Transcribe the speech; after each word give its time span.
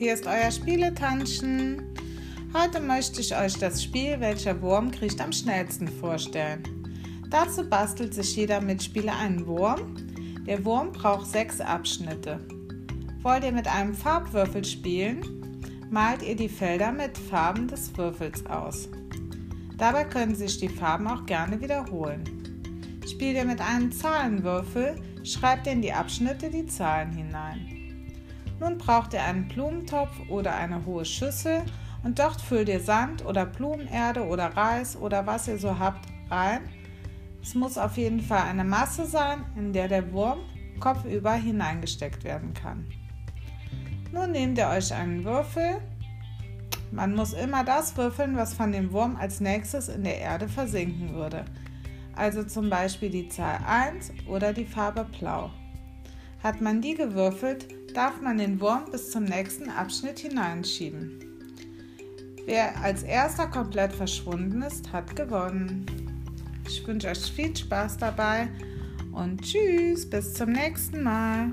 hier 0.00 0.14
ist 0.14 0.26
euer 0.26 0.50
Spieletanschen. 0.50 1.82
Heute 2.54 2.80
möchte 2.80 3.20
ich 3.20 3.36
euch 3.36 3.58
das 3.58 3.82
Spiel 3.82 4.18
Welcher 4.18 4.62
Wurm 4.62 4.90
kriegt 4.90 5.20
am 5.20 5.30
schnellsten 5.30 5.88
vorstellen. 5.88 6.62
Dazu 7.28 7.68
bastelt 7.68 8.14
sich 8.14 8.34
jeder 8.34 8.62
Mitspieler 8.62 9.14
einen 9.18 9.46
Wurm. 9.46 9.94
Der 10.46 10.64
Wurm 10.64 10.92
braucht 10.92 11.26
sechs 11.26 11.60
Abschnitte. 11.60 12.40
Wollt 13.20 13.44
ihr 13.44 13.52
mit 13.52 13.68
einem 13.68 13.92
Farbwürfel 13.92 14.64
spielen, 14.64 15.20
malt 15.90 16.22
ihr 16.22 16.34
die 16.34 16.48
Felder 16.48 16.92
mit 16.92 17.18
Farben 17.18 17.68
des 17.68 17.94
Würfels 17.98 18.46
aus. 18.46 18.88
Dabei 19.76 20.04
können 20.04 20.34
sich 20.34 20.56
die 20.56 20.70
Farben 20.70 21.08
auch 21.08 21.26
gerne 21.26 21.60
wiederholen. 21.60 22.24
Spielt 23.06 23.36
ihr 23.36 23.44
mit 23.44 23.60
einem 23.60 23.92
Zahlenwürfel, 23.92 24.94
schreibt 25.24 25.66
ihr 25.66 25.74
in 25.74 25.82
die 25.82 25.92
Abschnitte 25.92 26.48
die 26.48 26.64
Zahlen 26.64 27.12
hinein. 27.12 27.79
Nun 28.60 28.76
braucht 28.76 29.14
ihr 29.14 29.22
einen 29.22 29.48
Blumentopf 29.48 30.10
oder 30.28 30.54
eine 30.54 30.84
hohe 30.84 31.06
Schüssel 31.06 31.62
und 32.04 32.18
dort 32.18 32.40
füllt 32.40 32.68
ihr 32.68 32.80
Sand 32.80 33.24
oder 33.24 33.46
Blumenerde 33.46 34.26
oder 34.26 34.54
Reis 34.54 34.96
oder 34.96 35.26
was 35.26 35.48
ihr 35.48 35.58
so 35.58 35.78
habt 35.78 36.06
rein. 36.30 36.60
Es 37.42 37.54
muss 37.54 37.78
auf 37.78 37.96
jeden 37.96 38.20
Fall 38.20 38.42
eine 38.42 38.64
Masse 38.64 39.06
sein, 39.06 39.44
in 39.56 39.72
der 39.72 39.88
der 39.88 40.12
Wurm 40.12 40.40
kopfüber 40.78 41.32
hineingesteckt 41.32 42.22
werden 42.22 42.52
kann. 42.52 42.86
Nun 44.12 44.32
nehmt 44.32 44.58
ihr 44.58 44.68
euch 44.68 44.92
einen 44.92 45.24
Würfel. 45.24 45.80
Man 46.90 47.14
muss 47.14 47.32
immer 47.32 47.64
das 47.64 47.96
würfeln, 47.96 48.36
was 48.36 48.52
von 48.52 48.72
dem 48.72 48.92
Wurm 48.92 49.16
als 49.16 49.40
nächstes 49.40 49.88
in 49.88 50.04
der 50.04 50.18
Erde 50.18 50.48
versinken 50.48 51.14
würde. 51.14 51.44
Also 52.16 52.42
zum 52.42 52.68
Beispiel 52.68 53.08
die 53.08 53.28
Zahl 53.28 53.60
1 53.66 54.12
oder 54.26 54.52
die 54.52 54.64
Farbe 54.64 55.06
Blau. 55.18 55.50
Hat 56.42 56.60
man 56.60 56.80
die 56.80 56.94
gewürfelt, 56.94 57.68
darf 57.92 58.20
man 58.20 58.38
den 58.38 58.60
Wurm 58.60 58.90
bis 58.90 59.10
zum 59.10 59.24
nächsten 59.24 59.68
Abschnitt 59.68 60.18
hineinschieben. 60.18 61.18
Wer 62.46 62.80
als 62.80 63.02
erster 63.02 63.46
komplett 63.46 63.92
verschwunden 63.92 64.62
ist, 64.62 64.92
hat 64.92 65.14
gewonnen. 65.14 65.86
Ich 66.66 66.86
wünsche 66.86 67.08
euch 67.08 67.32
viel 67.32 67.54
Spaß 67.56 67.98
dabei 67.98 68.48
und 69.12 69.42
tschüss, 69.42 70.08
bis 70.08 70.34
zum 70.34 70.52
nächsten 70.52 71.02
Mal. 71.02 71.52